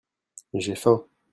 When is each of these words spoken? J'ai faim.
J'ai 0.55 0.73
faim. 0.73 1.05